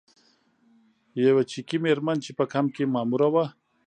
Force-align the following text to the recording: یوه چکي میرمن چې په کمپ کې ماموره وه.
یوه 1.25 1.43
چکي 1.51 1.77
میرمن 1.83 2.17
چې 2.25 2.31
په 2.39 2.43
کمپ 2.53 2.69
کې 2.75 2.85
ماموره 2.93 3.29
وه. 3.33 3.45